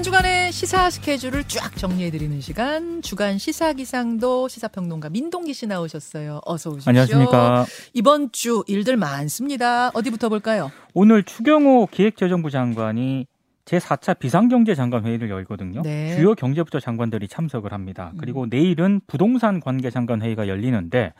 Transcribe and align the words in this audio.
한 0.00 0.02
주간의 0.02 0.50
시사 0.50 0.88
스케줄을 0.88 1.44
쫙 1.44 1.76
정리해드리는 1.76 2.40
시간 2.40 3.02
주간 3.02 3.36
시사 3.36 3.74
기상도 3.74 4.48
시사평론가 4.48 5.10
민동기 5.10 5.52
씨 5.52 5.66
나오셨어요. 5.66 6.40
어서 6.46 6.70
오십시오. 6.70 6.88
안녕하십니까. 6.88 7.66
이번 7.92 8.32
주 8.32 8.64
일들 8.66 8.96
많습니다. 8.96 9.90
어디부터 9.90 10.30
볼까요? 10.30 10.72
오늘 10.94 11.22
추경호 11.22 11.88
기획재정부 11.90 12.50
장관이 12.50 13.26
제4차 13.66 14.18
비상경제 14.18 14.74
장관 14.74 15.04
회의를 15.04 15.28
열거든요. 15.28 15.82
네. 15.82 16.16
주요 16.16 16.34
경제부처 16.34 16.80
장관들이 16.80 17.28
참석을 17.28 17.74
합니다. 17.74 18.14
그리고 18.18 18.46
내일은 18.48 19.02
부동산 19.06 19.60
관계 19.60 19.90
장관 19.90 20.22
회의가 20.22 20.48
열리는데 20.48 21.12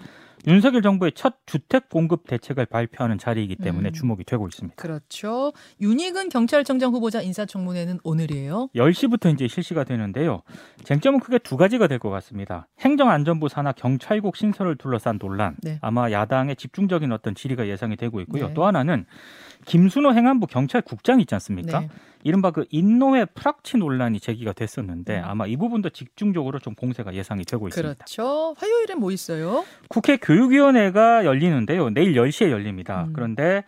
윤석열 0.47 0.83
정부의 0.83 1.13
첫 1.15 1.35
주택 1.47 1.89
공급 1.91 2.27
대책을 2.27 2.67
발표하는 2.67 3.19
자리이기 3.19 3.57
때문에 3.57 3.91
음. 3.91 3.93
주목이 3.93 4.25
되고 4.25 4.47
있습니다. 4.49 4.75
그렇죠. 4.77 5.53
윤희근 5.81 6.29
경찰청장 6.31 6.93
후보자 6.93 7.21
인사청문회는 7.21 8.01
오늘이에요. 8.05 8.69
10시부터 8.75 9.33
이제 9.35 9.47
실시가 9.49 9.85
되는데요. 9.85 10.43
쟁점은 10.85 11.21
크게 11.21 11.39
두 11.39 11.57
가지가 11.57 11.87
될 11.87 12.01
것 12.01 12.09
같습니다. 12.09 12.67
행정안전부 12.81 13.49
산하 13.51 13.73
경찰국 13.73 14.35
신설을 14.37 14.77
둘러싼 14.77 15.19
논란. 15.19 15.57
네. 15.63 15.79
아마 15.83 16.11
야당의 16.11 16.57
집중적인 16.57 17.13
어떤 17.13 17.35
질의가 17.35 17.69
예상이 17.69 17.97
되고 17.97 18.23
있고요. 18.23 18.49
네. 18.49 18.55
또 18.55 18.65
하나는 18.65 19.05
김순호 19.67 20.15
행안부 20.15 20.47
경찰국장 20.47 21.21
있지 21.21 21.35
않습니까? 21.35 21.81
네. 21.81 21.89
이른바 22.23 22.51
그 22.51 22.65
인노회 22.71 23.27
프락치 23.27 23.77
논란이 23.79 24.21
제기가 24.21 24.53
됐었는데 24.53 25.19
음. 25.19 25.25
아마 25.25 25.47
이 25.47 25.57
부분도 25.57 25.91
집중적으로 25.91 26.59
좀 26.59 26.75
공세가 26.75 27.15
예상이 27.15 27.45
되고 27.45 27.69
있습니다. 27.69 27.95
그렇죠. 27.95 28.55
화요일엔 28.59 28.99
뭐 28.99 29.11
있어요? 29.11 29.65
국회 29.89 30.17
교육위원회가 30.31 31.25
열리는데요. 31.25 31.91
내일 31.91 32.15
10시에 32.15 32.51
열립니다. 32.51 33.07
음. 33.09 33.13
그런데 33.15 33.65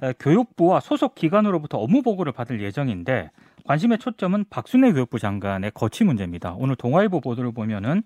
에, 0.00 0.14
교육부와 0.20 0.78
소속 0.78 1.16
기관으로부터 1.16 1.78
업무 1.78 2.02
보고를 2.02 2.30
받을 2.30 2.62
예정인데 2.62 3.30
관심의 3.64 3.98
초점은 3.98 4.44
박순애 4.48 4.92
교육부 4.92 5.18
장관의 5.18 5.72
거취 5.74 6.04
문제입니다. 6.04 6.54
오늘 6.56 6.76
동아일보 6.76 7.20
보도를 7.20 7.50
보면은 7.50 8.02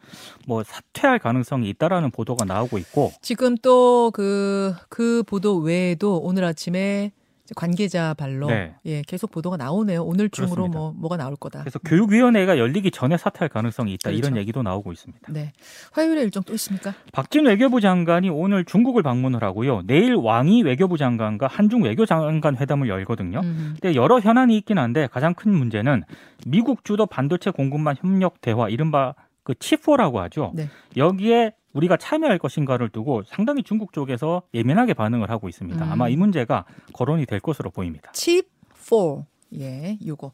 뭐 0.47 0.63
사퇴할 0.63 1.19
가능성이 1.19 1.69
있다라는 1.69 2.11
보도가 2.11 2.47
나오고 2.47 2.79
있고 2.79 3.11
지금 3.21 3.57
또 3.59 4.11
그그 4.13 5.25
보도 5.27 5.59
외에도 5.59 6.17
오늘 6.17 6.45
아침에 6.45 7.13
관계자 7.57 8.15
발로 8.15 8.49
네. 8.49 8.75
예 8.85 9.03
계속 9.03 9.31
보도가 9.31 9.57
나오네요. 9.57 10.03
오늘 10.03 10.29
중으로 10.29 10.55
그렇습니다. 10.55 10.79
뭐 10.79 10.93
뭐가 10.97 11.17
나올 11.17 11.37
거다. 11.37 11.61
그래서 11.61 11.79
교육위원회가 11.81 12.59
열리기 12.59 12.91
전에 12.91 13.17
사퇴할 13.17 13.49
가능성이 13.49 13.95
있다 13.95 14.11
그렇죠. 14.11 14.19
이런 14.19 14.37
얘기도 14.37 14.63
나오고 14.63 14.93
있습니다. 14.93 15.33
네. 15.33 15.53
화요일에 15.93 16.23
일정 16.23 16.43
또 16.43 16.53
있습니까? 16.55 16.95
박진 17.13 17.47
외교부 17.47 17.81
장관이 17.81 18.31
오늘 18.31 18.65
중국을 18.65 19.03
방문을 19.03 19.43
하고요. 19.43 19.83
내일 19.87 20.15
왕이 20.15 20.63
외교부 20.63 20.97
장관과 20.99 21.47
한중 21.47 21.83
외교장관 21.85 22.57
회담을 22.57 22.89
열거든요. 22.89 23.41
음. 23.41 23.77
근데 23.81 23.95
여러 23.95 24.21
현안이 24.21 24.57
있긴 24.59 24.79
한데 24.79 25.09
가장 25.11 25.35
큰 25.35 25.53
문제는 25.53 26.05
미국 26.47 26.85
주도 26.85 27.07
반도체 27.07 27.51
공급망 27.51 27.97
협력 27.99 28.41
대화 28.41 28.69
이른바 28.69 29.15
그 29.49 29.55
치포라고 29.59 30.21
하죠. 30.21 30.53
네. 30.55 30.69
여기에 30.99 31.53
우리가 31.73 31.97
참여할 31.97 32.39
것인가를 32.39 32.91
두고 32.91 33.23
상당히 33.27 33.63
중국 33.63 33.95
쪽에서 33.95 34.43
예민하게 34.53 34.93
반응을 34.93 35.31
하고 35.31 35.49
있습니다. 35.49 35.83
음. 35.83 35.91
아마 35.91 36.11
이 36.11 36.17
문제가 36.17 36.67
거론이 36.93 37.25
될 37.25 37.41
것으로 37.41 37.71
보입니다. 37.71 38.13
칩 38.13 38.51
4. 38.75 39.25
예, 39.59 39.97
요거. 40.07 40.33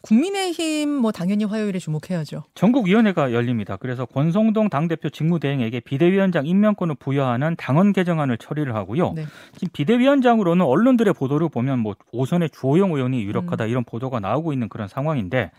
국민의힘 0.00 0.88
뭐 0.88 1.12
당연히 1.12 1.44
화요일에 1.44 1.78
주목해야죠. 1.78 2.44
전국위원회가 2.54 3.34
열립니다. 3.34 3.76
그래서 3.76 4.06
권성동 4.06 4.70
당대표 4.70 5.10
직무대행에게 5.10 5.80
비대위원장 5.80 6.46
임명권을 6.46 6.94
부여하는 6.94 7.56
당헌 7.56 7.92
개정안을 7.92 8.38
처리를 8.38 8.74
하고요. 8.74 9.12
네. 9.12 9.26
지금 9.52 9.68
비대위원장으로는 9.74 10.64
언론들의 10.64 11.12
보도를 11.12 11.50
보면 11.50 11.80
뭐 11.80 11.94
오선의 12.12 12.48
주호영 12.50 12.92
의원이 12.92 13.22
유력하다 13.22 13.64
음. 13.64 13.68
이런 13.68 13.84
보도가 13.84 14.20
나오고 14.20 14.54
있는 14.54 14.70
그런 14.70 14.88
상황인데 14.88 15.50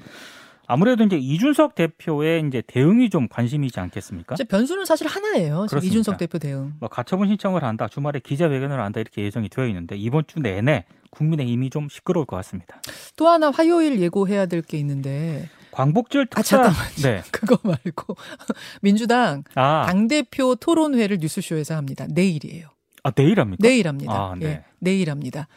아무래도 0.67 1.03
이제 1.05 1.17
이준석 1.17 1.75
대표의 1.75 2.44
이제 2.47 2.61
대응이 2.67 3.09
좀 3.09 3.28
관심이지 3.29 3.79
않겠습니까? 3.79 4.35
변수는 4.50 4.83
사실 4.85 5.07
하나예요. 5.07 5.66
지금 5.66 5.67
그렇습니다. 5.67 5.88
이준석 5.88 6.17
대표 6.17 6.38
대응. 6.39 6.73
뭐 6.79 6.89
가처분 6.89 7.28
신청을 7.29 7.63
한다, 7.63 7.88
주말에 7.88 8.19
기자회견을 8.19 8.79
한다 8.81 9.00
이렇게 9.00 9.23
예정이 9.23 9.47
되어 9.50 9.66
있는데 9.67 9.95
이번 9.97 10.25
주 10.28 10.39
내내 10.39 10.83
국민의힘이 11.11 11.69
좀 11.69 11.88
시끄러울 11.89 12.25
것 12.25 12.35
같습니다. 12.38 12.81
또 13.16 13.29
하나 13.29 13.50
화요일 13.50 14.00
예고해야 14.01 14.45
될 14.47 14.61
게 14.61 14.78
있는데 14.79 15.47
광복절 15.72 16.23
아, 16.31 16.41
특사 16.41 16.57
잠깐만요. 16.63 17.01
네. 17.03 17.22
그거 17.31 17.57
말고 17.63 18.17
민주당 18.81 19.44
아, 19.55 19.85
당 19.88 20.07
대표 20.09 20.55
토론회를 20.55 21.19
뉴스쇼에서 21.22 21.75
합니다. 21.78 22.05
내일이에요. 22.09 22.67
아 23.03 23.11
내일 23.11 23.39
합니까? 23.39 23.59
내일 23.61 23.88
합니다. 23.88 24.11
아, 24.11 24.35
네. 24.38 24.45
예, 24.47 24.63
내일 24.79 25.09
합니다. 25.09 25.47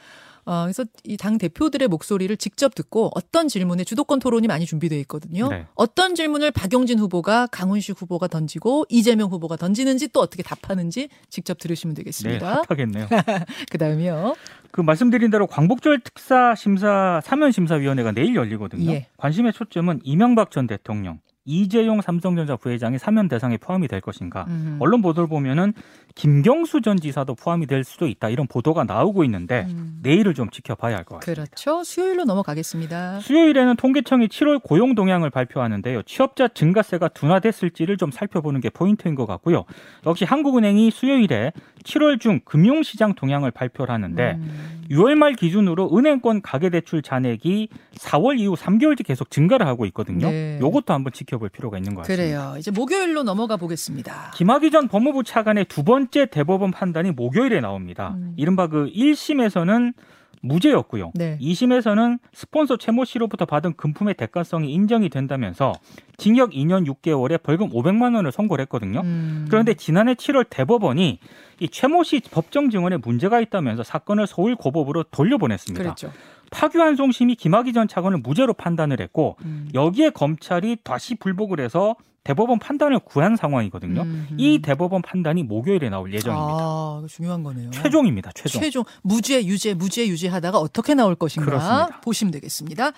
어, 0.50 0.64
그래서 0.64 0.84
이 1.04 1.16
당 1.16 1.36
대표들의 1.38 1.86
목소리를 1.86 2.34
직접 2.38 2.74
듣고 2.74 3.10
어떤 3.14 3.46
질문에 3.46 3.84
주도권 3.84 4.18
토론이 4.20 4.48
많이 4.48 4.64
준비되어 4.66 4.98
있거든요. 5.00 5.48
네. 5.48 5.66
어떤 5.74 6.14
질문을 6.14 6.50
박용진 6.50 6.98
후보가 6.98 7.46
강훈식 7.52 8.00
후보가 8.00 8.26
던지고 8.26 8.84
이재명 8.88 9.28
후보가 9.30 9.56
던지는지 9.56 10.08
또 10.08 10.20
어떻게 10.20 10.42
답하는지 10.42 11.08
직접 11.28 11.58
들으시면 11.58 11.94
네, 11.94 12.00
되겠습니다. 12.00 12.62
핫하겠네요. 12.68 13.06
그다음이요. 13.70 14.34
그 14.72 14.80
말씀드린 14.80 15.30
대로 15.30 15.46
광복절 15.46 16.00
특사 16.00 16.54
심사 16.56 17.20
사면 17.22 17.52
심사위원회가 17.52 18.12
내일 18.12 18.34
열리거든요. 18.34 18.90
예. 18.90 19.06
관심의 19.18 19.52
초점은 19.52 20.00
이명박 20.04 20.50
전 20.50 20.66
대통령, 20.66 21.20
이재용 21.46 22.00
삼성전자 22.02 22.56
부회장이 22.56 22.98
사면 22.98 23.28
대상에 23.28 23.56
포함이 23.56 23.88
될 23.88 24.00
것인가. 24.00 24.44
음. 24.48 24.76
언론 24.78 25.00
보도를 25.00 25.28
보면은 25.28 25.72
김경수 26.14 26.82
전 26.82 26.98
지사도 26.98 27.34
포함이 27.34 27.66
될 27.66 27.82
수도 27.84 28.06
있다 28.06 28.28
이런 28.28 28.46
보도가 28.46 28.84
나오고 28.84 29.24
있는데 29.24 29.66
음. 29.70 29.98
내일을 30.02 30.34
좀 30.34 30.50
지켜봐야 30.50 30.96
할 30.96 31.04
것 31.04 31.20
같습니다. 31.20 31.44
그렇죠. 31.44 31.82
수요일로 31.82 32.24
넘어가겠습니다. 32.24 33.20
수요일에는 33.20 33.76
통계청이 33.76 34.28
7월 34.28 34.62
고용 34.62 34.94
동향을 34.94 35.30
발표하는데요. 35.30 36.02
취업자 36.02 36.46
증가세가 36.48 37.08
둔화됐을지를 37.08 37.96
좀 37.96 38.10
살펴보는 38.10 38.60
게 38.60 38.68
포인트인 38.68 39.14
것 39.14 39.26
같고요. 39.26 39.64
역시 40.06 40.24
한국은행이 40.24 40.90
수요일에 40.90 41.52
7월 41.84 42.20
중 42.20 42.40
금융시장 42.44 43.14
동향을 43.14 43.50
발표를 43.50 43.92
하는데 43.94 44.32
음. 44.38 44.80
6월 44.90 45.14
말 45.14 45.34
기준으로 45.34 45.96
은행권 45.96 46.42
가계대출 46.42 47.00
잔액이 47.02 47.68
4월 47.94 48.38
이후 48.40 48.54
3개월째 48.56 49.06
계속 49.06 49.30
증가를 49.30 49.66
하고 49.66 49.86
있거든요. 49.86 50.28
네. 50.28 50.58
이것도 50.60 50.92
한번 50.92 51.12
지켜 51.12 51.29
볼 51.38 51.48
필요가 51.48 51.78
있는 51.78 51.94
것 51.94 52.02
같습니다. 52.02 52.22
그래요. 52.22 52.54
이제 52.58 52.70
목요일로 52.70 53.22
넘어가 53.22 53.56
보겠습니다. 53.56 54.32
김학의 54.34 54.70
전 54.70 54.88
법무부 54.88 55.24
차관의 55.24 55.66
두 55.66 55.84
번째 55.84 56.26
대법원 56.26 56.70
판단이 56.70 57.12
목요일에 57.12 57.60
나옵니다. 57.60 58.14
음. 58.16 58.34
이른바 58.36 58.66
그 58.66 58.90
1심에서는 58.92 59.94
무죄였고요. 60.42 61.12
네. 61.14 61.38
2심에서는 61.40 62.18
스폰서 62.32 62.78
최모 62.78 63.04
씨로부터 63.04 63.44
받은 63.44 63.74
금품의 63.76 64.14
대가성이 64.14 64.72
인정이 64.72 65.10
된다면서 65.10 65.74
징역 66.16 66.50
2년 66.52 66.86
6개월에 66.86 67.42
벌금 67.42 67.68
500만 67.70 68.14
원을 68.14 68.32
선고를 68.32 68.62
했거든요. 68.62 69.00
음. 69.00 69.46
그런데 69.50 69.74
지난해 69.74 70.14
7월 70.14 70.46
대법원이 70.48 71.18
이 71.60 71.68
최모 71.68 72.04
씨 72.04 72.20
법정 72.30 72.70
증언에 72.70 72.96
문제가 72.96 73.40
있다면서 73.40 73.82
사건을 73.82 74.26
서울 74.26 74.56
고법으로 74.56 75.04
돌려보냈습니다. 75.04 75.82
그랬죠. 75.82 76.10
파규환송심이 76.50 77.36
김학의 77.36 77.72
전 77.72 77.88
차관을 77.88 78.18
무죄로 78.18 78.54
판단을 78.54 79.00
했고 79.00 79.36
음. 79.44 79.68
여기에 79.74 80.10
검찰이 80.10 80.78
다시 80.84 81.14
불복을 81.14 81.60
해서 81.60 81.96
대법원 82.22 82.58
판단을 82.58 82.98
구한 82.98 83.34
상황이거든요. 83.34 84.02
음. 84.02 84.28
이 84.36 84.60
대법원 84.60 85.00
판단이 85.00 85.42
목요일에 85.42 85.88
나올 85.88 86.12
예정입니다. 86.12 86.58
아, 86.60 87.02
중요한 87.08 87.42
거네요. 87.42 87.70
최종입니다. 87.70 88.30
최종. 88.34 88.60
최종 88.60 88.84
무죄 89.02 89.42
유죄 89.46 89.72
무죄 89.72 90.06
유죄 90.06 90.28
하다가 90.28 90.58
어떻게 90.58 90.94
나올 90.94 91.14
것인가 91.14 91.46
그렇습니다. 91.46 92.00
보시면 92.02 92.30
되겠습니다. 92.32 92.92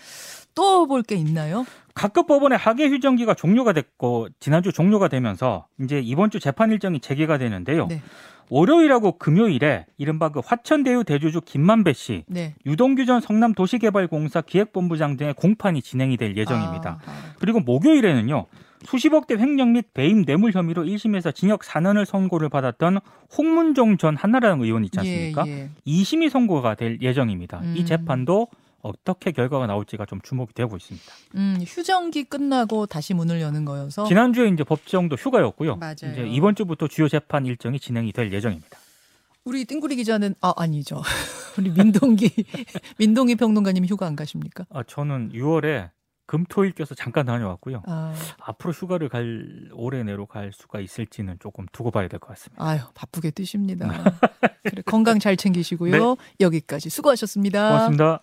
또 0.55 0.87
볼 0.87 1.03
게 1.03 1.15
있나요? 1.15 1.65
각급 1.95 2.27
법원의 2.27 2.59
하계 2.59 2.89
휴정기가 2.89 3.35
종료가 3.35 3.73
됐고 3.73 4.29
지난주 4.41 4.73
종료가 4.73 5.09
되면서 5.09 5.67
이제 5.81 6.01
이번 6.01 6.31
주 6.31 6.41
재판 6.41 6.73
일정이 6.73 7.01
재개가 7.01 7.39
되는데요. 7.39 7.87
네. 7.87 8.03
월요일하고 8.51 9.19
금요일에 9.19 9.87
이른바 9.99 10.29
그 10.31 10.41
화천대유 10.45 11.05
대주주 11.05 11.43
김만배 11.43 11.93
씨, 11.93 12.25
네. 12.27 12.55
유동규 12.67 13.07
전 13.07 13.21
성남도시개발공사 13.21 14.43
기획본부장 14.43 15.17
등의 15.17 15.35
공판이 15.35 15.83
진행이 15.83 16.17
될 16.17 16.37
예정입니다. 16.37 17.01
아, 17.05 17.11
아. 17.11 17.35
그리고 17.39 17.61
목요일에는요. 17.61 18.47
수십억대 18.85 19.35
횡령 19.37 19.73
및 19.73 19.95
배임 19.95 20.25
뇌물 20.25 20.53
혐의로 20.53 20.85
1심에서 20.85 21.35
징역 21.35 21.61
4년을 21.61 22.05
선고를 22.05 22.49
받았던 22.49 22.99
홍문종 23.37 23.97
전 23.97 24.17
한나라당 24.17 24.61
의원 24.61 24.85
있지 24.85 24.99
않습니까? 24.99 25.45
예, 25.47 25.53
예. 25.53 25.71
2심이 25.87 26.29
선고가 26.29 26.75
될 26.75 26.99
예정입니다. 27.01 27.61
음. 27.61 27.75
이 27.77 27.85
재판도 27.85 28.49
어떻게 28.83 29.31
결과가 29.33 29.67
나올지가 29.67 30.05
좀 30.07 30.21
주목이 30.23 30.53
되고 30.55 30.77
있습니다. 30.77 31.07
음, 31.37 31.59
휴정기 31.67 32.25
끝나고 32.25 32.87
다시 32.87 33.15
문을 33.15 33.41
여는 33.41 33.65
거여서 33.65 34.05
지난주에 34.07 34.49
이제 34.49 34.65
법정도 34.65 35.17
휴가였고요. 35.17 35.77
맞아요. 35.77 35.95
이제 36.13 36.27
이번 36.29 36.55
주부터 36.55 36.89
주요 36.89 37.09
재판 37.09 37.47
일정이 37.47 37.79
진행이 37.81 38.13
될 38.13 38.33
예정입니다. 38.33 38.79
우리 39.45 39.65
띵구리 39.65 39.97
기자는 39.97 40.35
아 40.41 40.53
아니죠. 40.57 41.01
우리 41.59 41.71
민동기 41.71 42.31
민동기 42.99 43.35
평론가님 43.37 43.85
휴가 43.87 44.07
안 44.07 44.15
가십니까? 44.17 44.65
아, 44.71 44.83
저는 44.87 45.33
6월에 45.33 45.91
금토일 46.27 46.73
껴서 46.73 46.95
잠깐 46.95 47.27
다녀왔고요. 47.27 47.83
아, 47.87 48.15
앞으로 48.41 48.73
휴가를 48.73 49.09
갈 49.09 49.69
올해 49.75 50.03
내로 50.03 50.27
갈 50.27 50.51
수가 50.53 50.81
있을지는 50.81 51.37
조금 51.41 51.67
두고 51.73 51.91
봐야 51.91 52.09
될 52.09 52.21
것 52.21 52.29
같습니다. 52.29 52.65
아유 52.65 52.81
바쁘게 52.95 53.33
뛰십니다. 53.33 53.89
그래, 54.63 54.83
건강 54.87 55.19
잘 55.19 55.37
챙기시고요. 55.37 55.91
네. 56.15 56.17
여기까지 56.41 56.89
수고하셨습니다. 56.89 57.69
고맙습니다. 57.69 58.23